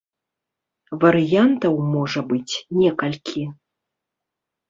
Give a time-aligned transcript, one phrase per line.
[1.01, 3.43] Варыянтаў можа быць некалькі.